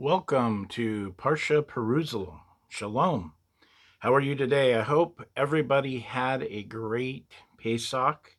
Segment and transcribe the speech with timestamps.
[0.00, 2.38] Welcome to Parsha Perusal.
[2.68, 3.32] Shalom.
[3.98, 4.76] How are you today?
[4.76, 8.36] I hope everybody had a great Pesach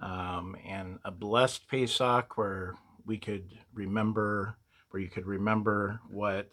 [0.00, 4.54] um, and a blessed Pesach where we could remember,
[4.90, 6.52] where you could remember what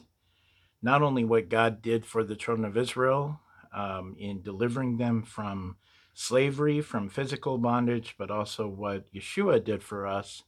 [0.81, 3.39] not only what God did for the children of Israel
[3.75, 5.77] um, in delivering them from
[6.15, 10.41] slavery, from physical bondage, but also what Yeshua did for us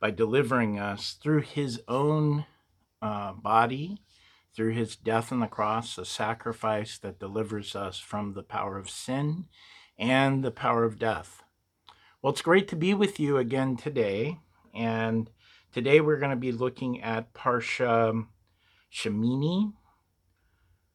[0.00, 2.46] by delivering us through his own
[3.02, 3.98] uh, body
[4.54, 8.90] through his death on the cross, a sacrifice that delivers us from the power of
[8.90, 9.46] sin
[9.98, 11.42] and the power of death.
[12.20, 14.38] Well, it's great to be with you again today.
[14.74, 15.30] And
[15.72, 18.26] today we're going to be looking at Parsha
[18.92, 19.72] Shemini,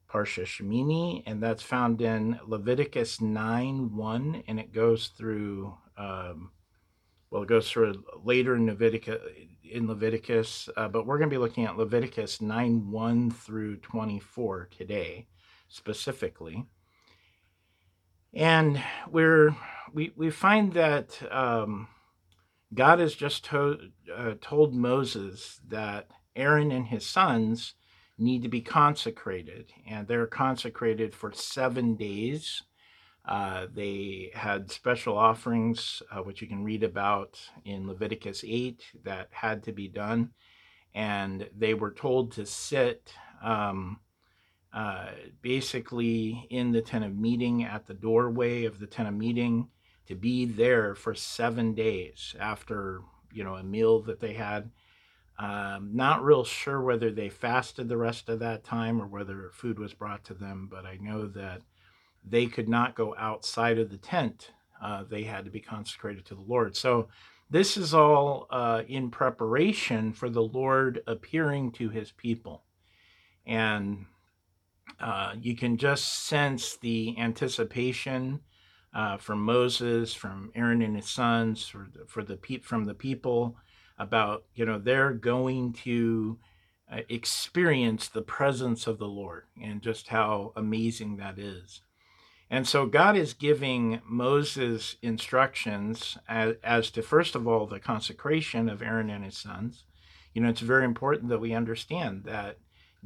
[0.09, 6.51] Parsha Shemini, and that's found in Leviticus 9 1, and it goes through um,
[7.29, 9.21] well, it goes through later in Leviticus,
[9.63, 14.70] in Leviticus uh, but we're going to be looking at Leviticus 9 1 through 24
[14.77, 15.27] today,
[15.68, 16.65] specifically.
[18.34, 19.55] And we're,
[19.93, 21.87] we, we find that um,
[22.73, 23.77] God has just to,
[24.13, 27.76] uh, told Moses that Aaron and his sons
[28.18, 32.62] need to be consecrated, and they're consecrated for seven days
[33.27, 39.29] uh, they had special offerings, uh, which you can read about in Leviticus 8, that
[39.31, 40.31] had to be done.
[40.93, 43.12] And they were told to sit
[43.43, 43.99] um,
[44.76, 45.07] uh,
[45.41, 49.70] basically in the tent of meeting at the doorway of the tent of meeting
[50.07, 52.99] to be there for seven days after
[53.31, 54.70] you know a meal that they had
[55.40, 59.79] um, not real sure whether they fasted the rest of that time or whether food
[59.79, 61.62] was brought to them but i know that
[62.27, 64.51] they could not go outside of the tent.
[64.81, 66.75] Uh, they had to be consecrated to the Lord.
[66.75, 67.07] So
[67.50, 72.63] this is all uh, in preparation for the Lord appearing to his people.
[73.46, 74.06] And
[75.00, 78.41] uh, you can just sense the anticipation
[78.94, 82.94] uh, from Moses, from Aaron and his sons, for the, for the pe- from the
[82.94, 83.57] people
[83.97, 86.38] about you know they're going to
[86.92, 91.81] uh, experience the presence of the Lord and just how amazing that is.
[92.50, 98.69] And so God is giving Moses instructions as, as, to, first of all, the consecration
[98.69, 99.83] of Aaron and his sons.
[100.33, 102.59] You know, it's very important that we understand that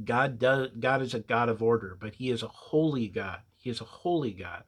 [0.03, 3.39] God does God is a God of order, but he is a holy God.
[3.57, 4.63] He is a holy God.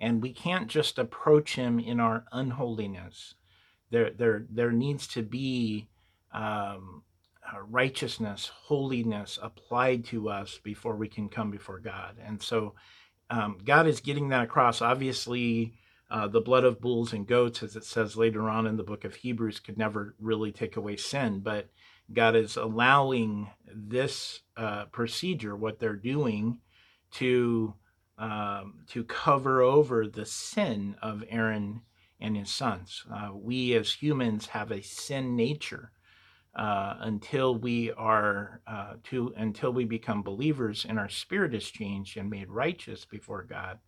[0.00, 3.34] And we can't just approach him in our unholiness.
[3.90, 5.88] There, there, there needs to be
[6.32, 7.02] um,
[7.68, 12.16] righteousness, holiness applied to us before we can come before God.
[12.24, 12.74] And so
[13.30, 14.80] um, God is getting that across.
[14.80, 15.74] Obviously,
[16.10, 19.04] uh, the blood of bulls and goats, as it says later on in the book
[19.04, 21.68] of Hebrews, could never really take away sin, but
[22.12, 26.58] God is allowing this uh, procedure, what they're doing,
[27.12, 27.74] to
[28.18, 31.82] um, to cover over the sin of Aaron
[32.20, 33.04] and his sons.
[33.12, 35.92] Uh, we as humans have a sin nature,
[36.54, 42.16] uh, until we are uh, to until we become believers and our spirit is changed
[42.16, 43.78] and made righteous before God,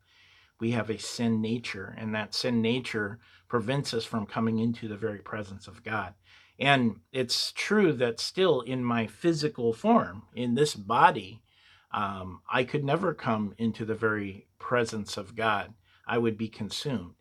[0.61, 3.19] we have a sin nature, and that sin nature
[3.49, 6.15] prevents us from coming into the very presence of God.
[6.59, 11.43] And it's true that still in my physical form, in this body,
[11.93, 15.73] um, I could never come into the very presence of God.
[16.07, 17.15] I would be consumed.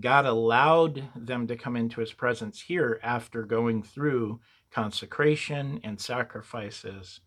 [0.00, 4.40] God allowed them to come into his presence here after going through
[4.70, 7.20] consecration and sacrifices.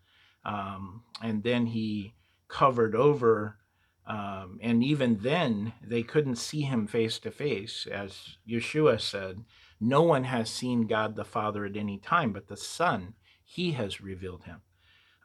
[0.46, 2.14] Um, and then he
[2.48, 3.58] covered over.
[4.08, 7.88] Um, and even then, they couldn't see him face to face.
[7.92, 9.44] As Yeshua said,
[9.80, 13.14] no one has seen God the Father at any time, but the Son,
[13.44, 14.62] he has revealed him.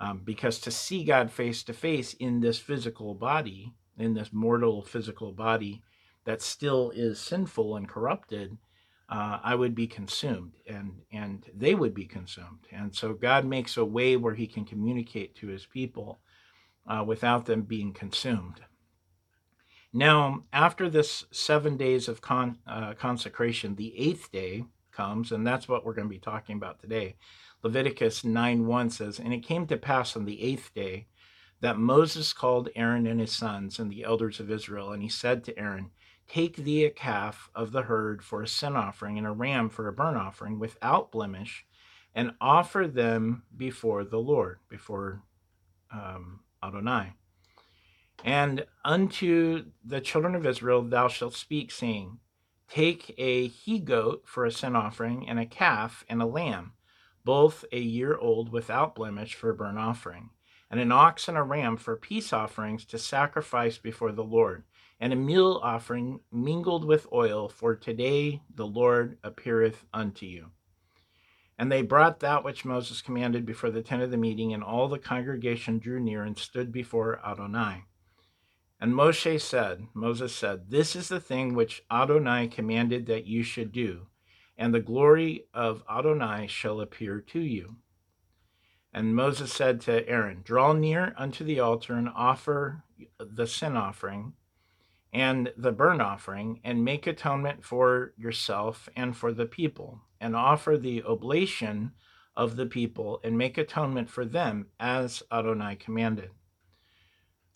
[0.01, 4.83] Um, because to see God face to face in this physical body, in this mortal
[4.83, 5.83] physical body
[6.25, 8.59] that still is sinful and corrupted,
[9.09, 12.67] uh, I would be consumed and and they would be consumed.
[12.73, 16.21] And so God makes a way where he can communicate to his people
[16.87, 18.61] uh, without them being consumed.
[19.93, 25.69] Now, after this seven days of con- uh, consecration, the eighth day comes, and that's
[25.69, 27.17] what we're going to be talking about today.
[27.63, 31.07] Leviticus 9 1 says, And it came to pass on the eighth day
[31.61, 35.45] that Moses called Aaron and his sons and the elders of Israel, and he said
[35.45, 35.91] to Aaron,
[36.29, 39.89] Take thee a calf of the herd for a sin offering and a ram for
[39.89, 41.67] a burnt offering without blemish,
[42.15, 45.23] and offer them before the Lord, before
[45.93, 47.13] um, Adonai.
[48.25, 52.19] And unto the children of Israel thou shalt speak, saying,
[52.69, 56.73] Take a he goat for a sin offering, and a calf and a lamb,
[57.25, 60.31] both a year old without blemish for a burnt offering,
[60.71, 64.65] and an ox and a ram for peace offerings to sacrifice before the Lord,
[65.05, 70.53] and a meal offering mingled with oil, for today the Lord appeareth unto you.
[71.59, 74.89] And they brought that which Moses commanded before the tent of the meeting, and all
[74.89, 77.85] the congregation drew near and stood before Adonai.
[78.81, 83.73] And Moshe said, Moses said, This is the thing which Adonai commanded that you should
[83.73, 84.07] do,
[84.57, 87.77] and the glory of Adonai shall appear to you.
[88.91, 92.85] And Moses said to Aaron, Draw near unto the altar and offer
[93.19, 94.33] the sin offering
[95.15, 100.77] and the burnt offering, and make atonement for yourself and for the people, and offer
[100.77, 101.93] the oblation
[102.37, 106.31] of the people, and make atonement for them as Adonai commanded.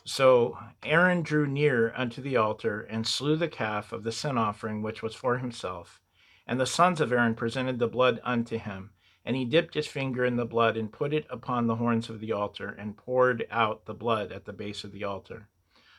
[0.09, 4.81] So Aaron drew near unto the altar and slew the calf of the sin offering
[4.81, 6.01] which was for himself.
[6.47, 8.93] And the sons of Aaron presented the blood unto him.
[9.23, 12.21] And he dipped his finger in the blood and put it upon the horns of
[12.21, 15.51] the altar and poured out the blood at the base of the altar.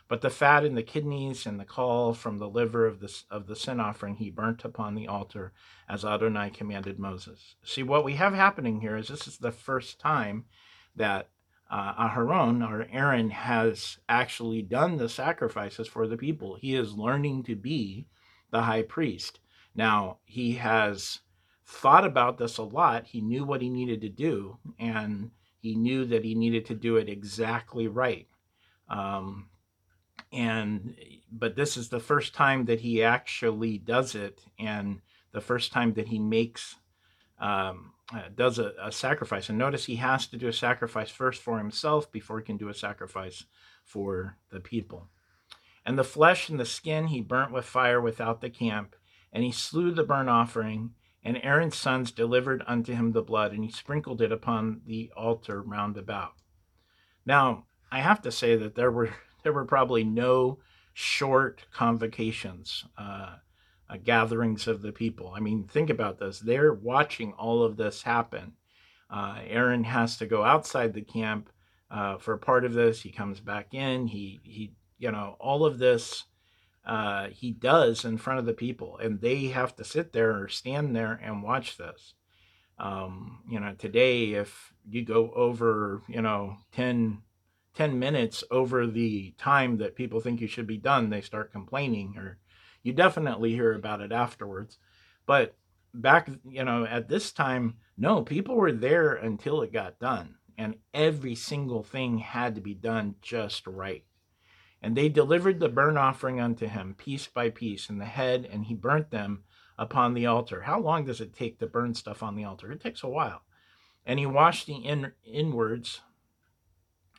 [0.10, 3.46] But the fat and the kidneys and the caul from the liver of the, of
[3.46, 5.54] the sin offering he burnt upon the altar
[5.88, 7.56] as Adonai commanded Moses.
[7.64, 10.46] See, what we have happening here is this is the first time
[10.96, 11.30] that
[11.70, 16.56] uh, Aharon or Aaron has actually done the sacrifices for the people.
[16.56, 18.08] He is learning to be
[18.50, 19.40] the high priest.
[19.76, 21.20] Now, he has
[21.68, 23.06] thought about this a lot.
[23.06, 25.30] He knew what he needed to do, and
[25.60, 28.28] he knew that he needed to do it exactly right.
[28.90, 29.49] Um,
[30.32, 30.96] and
[31.32, 35.94] but this is the first time that he actually does it, and the first time
[35.94, 36.76] that he makes
[37.40, 39.50] um, uh, does a, a, sacrifice.
[39.50, 42.70] And notice he has to do a sacrifice first for himself before he can do
[42.70, 43.46] a sacrifice
[43.84, 45.08] for the people.
[45.86, 48.96] And the flesh and the skin he burnt with fire without the camp,
[49.32, 50.92] and he slew the burnt offering.
[51.24, 55.62] And Aaron's sons delivered unto him the blood, and he sprinkled it upon the altar
[55.62, 56.34] round about.
[57.26, 59.10] Now, I have to say that there were
[59.44, 60.60] there were probably no
[60.94, 62.86] short convocations.
[62.98, 63.36] Uh,
[63.90, 65.34] uh, gatherings of the people.
[65.36, 66.40] I mean, think about this.
[66.40, 68.54] They're watching all of this happen.
[69.10, 71.50] Uh, Aaron has to go outside the camp
[71.90, 73.02] uh, for part of this.
[73.02, 74.08] He comes back in.
[74.08, 76.26] He, he you know, all of this
[76.86, 80.48] uh, he does in front of the people, and they have to sit there or
[80.48, 82.14] stand there and watch this.
[82.78, 87.22] Um, you know, today, if you go over, you know, 10,
[87.80, 92.14] 10 minutes over the time that people think you should be done, they start complaining
[92.18, 92.38] or
[92.84, 94.78] you definitely hear about it afterwards.
[95.26, 95.56] But
[95.94, 100.36] back, you know, at this time, no, people were there until it got done.
[100.58, 104.04] And every single thing had to be done just right.
[104.82, 108.66] And they delivered the burnt offering unto him, piece by piece, in the head, and
[108.66, 109.46] he burnt them
[109.78, 110.64] upon the altar.
[110.64, 112.74] How long does it take to burn stuff on the altar?
[112.74, 113.44] It takes a while.
[114.06, 116.02] And he washed the in, inwards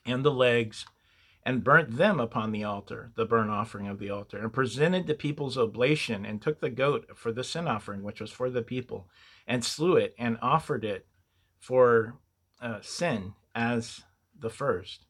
[0.05, 0.87] and the legs
[1.45, 5.15] and burnt them upon the altar, the burnt offering of the altar, and presented the
[5.15, 9.09] people's oblation, and took the goat for the sin offering, which was for the people,
[9.47, 11.07] and slew it, and offered it
[11.59, 12.19] for
[12.61, 14.03] uh, sin as
[14.39, 15.07] the first.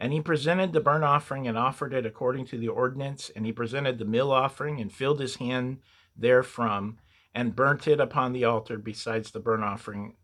[0.00, 3.52] And he presented the burnt offering and offered it according to the ordinance, and he
[3.52, 5.78] presented the meal offering and filled his hand
[6.16, 6.98] therefrom,
[7.34, 10.16] and burnt it upon the altar besides the burnt offering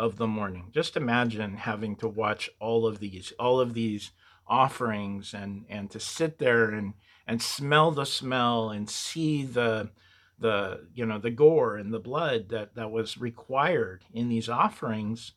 [0.00, 0.70] of the morning.
[0.72, 4.12] Just imagine having to watch all of these, all of these
[4.46, 6.94] offerings and and to sit there and
[7.26, 9.90] and smell the smell and see the
[10.38, 15.32] the you know the gore and the blood that that was required in these offerings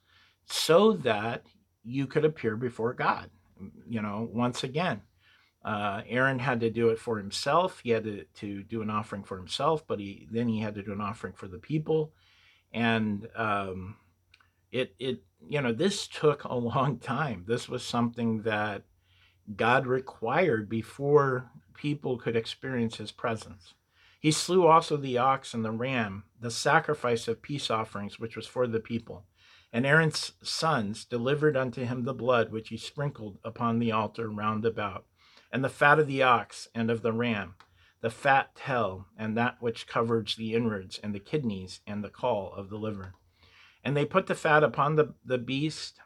[0.45, 1.45] so that
[1.83, 3.29] you could appear before God.
[3.87, 5.01] You know once again
[5.65, 7.79] uh, Aaron had to do it for himself.
[7.83, 10.83] He had to, to do an offering for himself but he then he had to
[10.83, 12.13] do an offering for the people.
[12.73, 13.97] And um,
[14.73, 18.83] it it you know this took a long time this was something that
[19.55, 23.73] God required before people could experience his presence.
[24.19, 28.47] He slew also the ox and the ram, the sacrifice of peace offerings, which was
[28.47, 29.25] for the people.
[29.73, 34.65] And Aaron's sons delivered unto him the blood which he sprinkled upon the altar round
[34.65, 35.05] about,
[35.51, 37.55] and the fat of the ox and of the ram,
[37.99, 42.53] the fat tail, and that which covers the inwards, and the kidneys, and the caul
[42.55, 43.15] of the liver.
[43.83, 45.99] And they put the fat upon the, the beast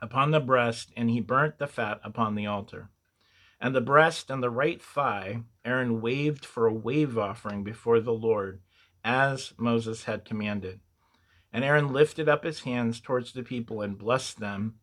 [0.00, 2.90] upon the breast, and he burnt the fat upon the altar.
[3.60, 8.12] And the breast and the right thigh Aaron waved for a wave offering before the
[8.12, 8.60] Lord,
[9.04, 10.80] as Moses had commanded.
[11.52, 14.76] And Aaron lifted up his hands towards the people and blessed them.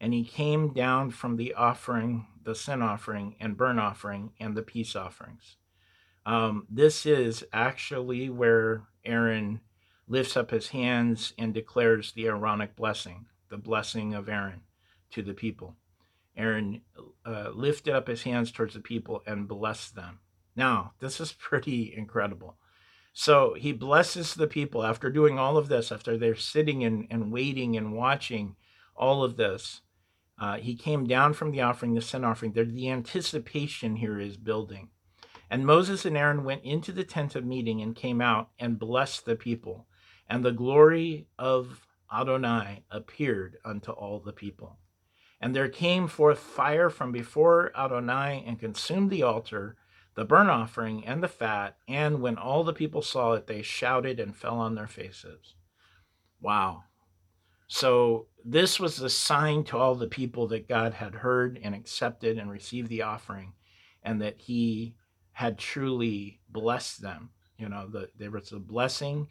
[0.00, 4.62] And he came down from the offering, the sin offering, and burnt offering, and the
[4.62, 5.56] peace offerings.
[6.24, 9.60] Um, this is actually where Aaron
[10.10, 14.62] lifts up his hands and declares the Aaronic blessing, the blessing of Aaron
[15.12, 15.76] to the people.
[16.36, 16.80] Aaron
[17.24, 20.18] uh, lifted up his hands towards the people and blessed them.
[20.56, 22.56] Now, this is pretty incredible.
[23.12, 27.32] So he blesses the people after doing all of this, after they're sitting and, and
[27.32, 28.56] waiting and watching
[28.96, 29.80] all of this.
[30.40, 32.52] Uh, he came down from the offering, the sin offering.
[32.52, 34.88] The, the anticipation here is building.
[35.48, 39.24] And Moses and Aaron went into the tent of meeting and came out and blessed
[39.24, 39.86] the people.
[40.30, 44.78] And the glory of Adonai appeared unto all the people.
[45.40, 49.76] And there came forth fire from before Adonai and consumed the altar,
[50.14, 51.78] the burnt offering, and the fat.
[51.88, 55.56] And when all the people saw it, they shouted and fell on their faces.
[56.40, 56.84] Wow.
[57.66, 62.38] So, this was the sign to all the people that God had heard and accepted
[62.38, 63.52] and received the offering,
[64.02, 64.94] and that He
[65.32, 67.30] had truly blessed them.
[67.58, 69.28] You know, the, there was a blessing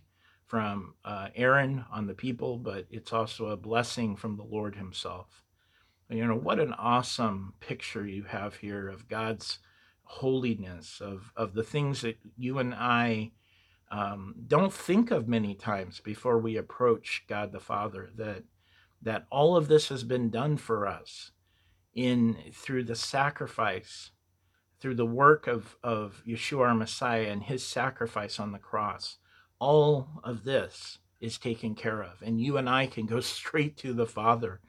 [0.50, 5.44] from uh, Aaron on the people, but it's also a blessing from the Lord Himself.
[6.10, 9.60] You know, what an awesome picture you have here of God's
[10.02, 13.32] holiness, of, of the things that you and I
[13.92, 18.44] um, don't think of many times before we approach God the Father, that,
[19.04, 21.32] that all of this has been done for us
[21.94, 24.12] in through the sacrifice
[24.80, 29.18] through the work of, of Yeshua our Messiah and his sacrifice on the cross,
[29.60, 32.22] all of this is taken care of.
[32.22, 34.62] And you and I can go straight to the Father.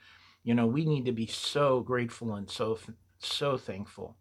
[0.42, 2.78] You know, we need to be so grateful and so,
[3.18, 4.16] so thankful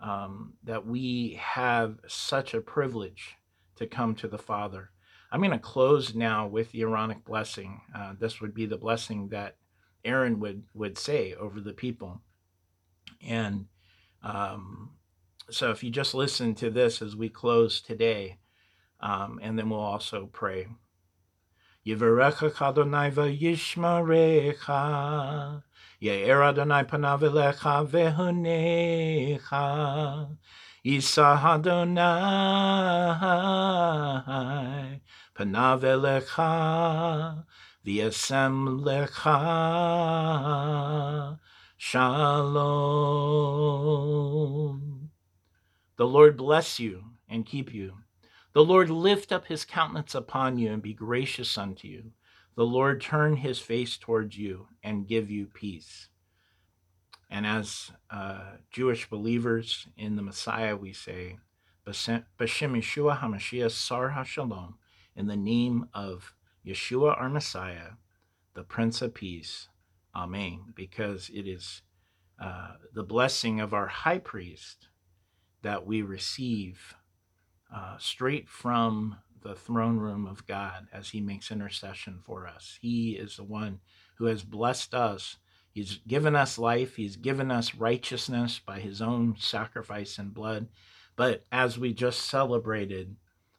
[0.00, 3.36] um, that we have such a privilege
[3.76, 4.90] to come to the Father.
[5.32, 7.80] I'm going to close now with the Aaronic blessing.
[7.94, 9.56] Uh, this would be the blessing that
[10.04, 12.20] Aaron would, would say over the people.
[13.22, 13.66] And
[14.22, 14.90] um,
[15.50, 18.38] so if you just listen to this as we close today,
[19.02, 20.68] um, and then we'll also pray.
[21.86, 25.62] Yivarecha Adonai v'yishmarecha,
[26.02, 29.56] Yair Adonai panav elecha v'hunecha,
[30.84, 32.00] Isa Adonai
[35.34, 35.80] panav
[37.86, 39.38] v'yasem lecha,
[41.78, 42.60] shalom.
[45.96, 47.94] The Lord bless you and keep you.
[48.52, 52.12] The Lord lift up his countenance upon you and be gracious unto you.
[52.56, 56.08] The Lord turn his face towards you and give you peace.
[57.30, 61.38] And as uh, Jewish believers in the Messiah, we say,
[61.86, 64.74] B'Shem Yeshua HaMashiach Sar HaShalom,
[65.14, 66.34] in the name of
[66.66, 67.92] Yeshua our Messiah,
[68.54, 69.68] the Prince of Peace.
[70.14, 70.72] Amen.
[70.74, 71.82] Because it is
[72.42, 74.88] uh, the blessing of our high priest
[75.62, 76.94] that we receive
[77.74, 82.78] uh, straight from the throne room of God as He makes intercession for us.
[82.80, 83.80] He is the one
[84.16, 85.36] who has blessed us.
[85.72, 90.68] He's given us life, He's given us righteousness by His own sacrifice and blood.
[91.16, 93.16] But as we just celebrated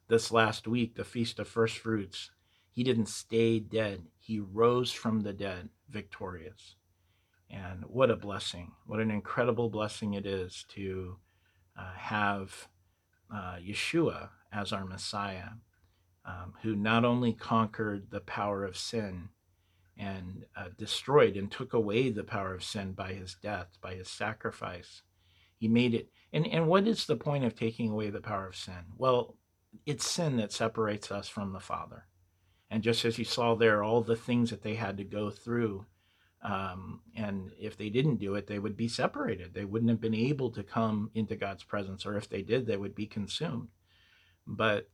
[0.08, 2.32] this last week, the Feast of First Fruits,
[2.72, 4.04] He didn't stay dead.
[4.20, 6.76] He rose from the dead victorious.
[7.50, 8.72] And what a blessing.
[8.86, 11.18] What an incredible blessing it is to
[11.78, 12.68] uh, have
[13.34, 15.50] uh, Yeshua as our Messiah,
[16.26, 19.30] um, who not only conquered the power of sin
[19.98, 24.10] and uh, destroyed and took away the power of sin by his death, by his
[24.10, 25.02] sacrifice,
[25.58, 26.10] he made it.
[26.34, 28.94] And, and what is the point of taking away the power of sin?
[28.98, 29.38] Well,
[29.86, 32.06] it's sin that separates us from the Father.
[32.70, 35.86] And just as you saw there, all the things that they had to go through
[36.44, 39.54] um, and if they didn't do it, they would be separated.
[39.54, 42.78] They wouldn't have been able to come into God's presence, or if they did, they
[42.78, 43.68] would be consumed.
[44.48, 44.90] But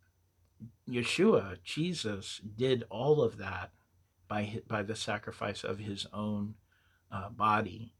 [0.89, 3.71] Yeshua, Jesus, did all of that
[4.27, 6.55] by, by the sacrifice of his own
[7.11, 7.93] uh, body.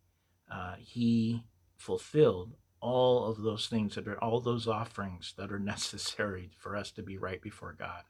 [0.52, 1.44] Uh, he
[1.78, 6.92] fulfilled all of those things that are all those offerings that are necessary for us
[6.92, 8.04] to be right before God.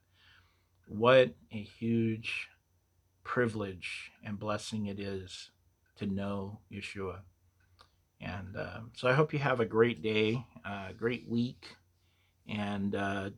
[0.87, 2.47] What a huge
[3.27, 5.51] privilege and blessing it is
[5.97, 7.19] to know Yeshua.
[8.21, 11.75] And uh, so I hope you have a great day, a uh, great week.
[12.47, 13.31] And uh,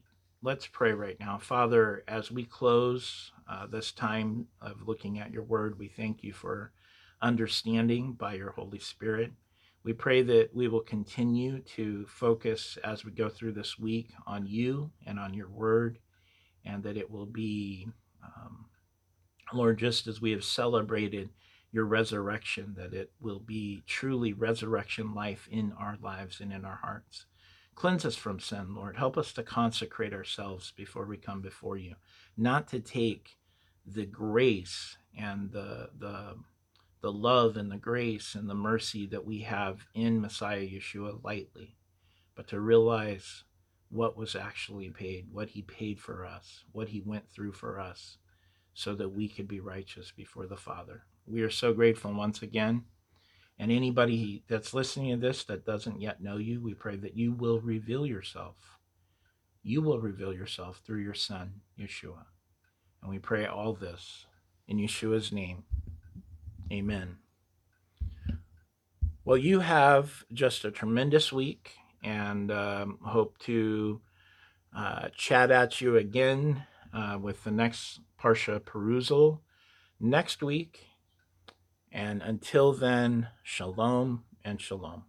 [0.43, 1.39] let's pray right now.
[1.39, 6.33] Father, as we close uh, this time of looking at your word, we thank you
[6.33, 6.71] for
[7.19, 9.31] understanding by your Holy Spirit.
[9.83, 14.45] We pray that we will continue to focus as we go through this week on
[14.45, 15.97] you and on your word,
[16.63, 17.87] and that it will be
[18.23, 18.68] um,
[19.53, 21.29] Lord, just as we have celebrated
[21.71, 26.79] your resurrection, that it will be truly resurrection life in our lives and in our
[26.83, 27.25] hearts.
[27.75, 28.97] Cleanse us from sin, Lord.
[28.97, 31.95] Help us to consecrate ourselves before we come before you,
[32.35, 33.37] not to take
[33.85, 36.35] the grace and the the
[37.01, 41.77] the love and the grace and the mercy that we have in Messiah Yeshua lightly,
[42.35, 43.45] but to realize
[43.89, 48.17] what was actually paid, what he paid for us, what he went through for us,
[48.79, 51.03] so that we could be righteous before the Father.
[51.27, 52.85] We are so grateful once again.
[53.57, 57.33] And anybody that's listening to this that doesn't yet know you, we pray that you
[57.33, 58.55] will reveal yourself.
[59.63, 62.23] You will reveal yourself through your Son, Yeshua.
[63.01, 64.25] And we pray all this
[64.69, 65.65] in Yeshua's name.
[66.71, 67.17] Amen.
[69.25, 73.99] Well, you have just a tremendous week and um, hope to
[74.73, 79.41] uh, chat at you again uh, with the next Parsha perusal
[79.99, 80.87] next week.
[81.91, 85.08] And until then, shalom and shalom.